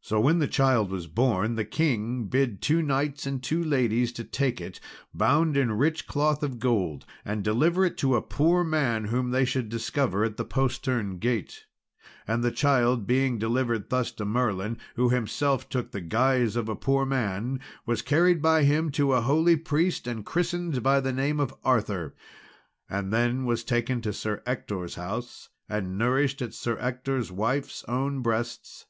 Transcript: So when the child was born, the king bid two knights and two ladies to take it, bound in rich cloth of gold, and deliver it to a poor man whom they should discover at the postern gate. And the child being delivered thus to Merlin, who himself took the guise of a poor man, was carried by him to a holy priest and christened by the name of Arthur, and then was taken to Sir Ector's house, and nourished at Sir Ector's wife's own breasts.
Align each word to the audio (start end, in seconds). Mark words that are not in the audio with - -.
So 0.00 0.20
when 0.20 0.38
the 0.38 0.46
child 0.46 0.92
was 0.92 1.08
born, 1.08 1.56
the 1.56 1.64
king 1.64 2.26
bid 2.26 2.62
two 2.62 2.82
knights 2.82 3.26
and 3.26 3.42
two 3.42 3.64
ladies 3.64 4.12
to 4.12 4.22
take 4.22 4.60
it, 4.60 4.78
bound 5.12 5.56
in 5.56 5.72
rich 5.72 6.06
cloth 6.06 6.44
of 6.44 6.60
gold, 6.60 7.04
and 7.24 7.42
deliver 7.42 7.84
it 7.84 7.98
to 7.98 8.14
a 8.14 8.22
poor 8.22 8.62
man 8.62 9.06
whom 9.06 9.32
they 9.32 9.44
should 9.44 9.68
discover 9.68 10.22
at 10.22 10.36
the 10.36 10.44
postern 10.44 11.18
gate. 11.18 11.64
And 12.28 12.44
the 12.44 12.52
child 12.52 13.08
being 13.08 13.40
delivered 13.40 13.90
thus 13.90 14.12
to 14.12 14.24
Merlin, 14.24 14.78
who 14.94 15.10
himself 15.10 15.68
took 15.68 15.90
the 15.90 16.00
guise 16.00 16.54
of 16.54 16.68
a 16.68 16.76
poor 16.76 17.04
man, 17.04 17.58
was 17.84 18.02
carried 18.02 18.40
by 18.40 18.62
him 18.62 18.92
to 18.92 19.14
a 19.14 19.20
holy 19.20 19.56
priest 19.56 20.06
and 20.06 20.24
christened 20.24 20.80
by 20.80 21.00
the 21.00 21.12
name 21.12 21.40
of 21.40 21.52
Arthur, 21.64 22.14
and 22.88 23.12
then 23.12 23.44
was 23.46 23.64
taken 23.64 24.00
to 24.02 24.12
Sir 24.12 24.44
Ector's 24.46 24.94
house, 24.94 25.48
and 25.68 25.98
nourished 25.98 26.40
at 26.40 26.54
Sir 26.54 26.78
Ector's 26.78 27.32
wife's 27.32 27.84
own 27.88 28.22
breasts. 28.22 28.86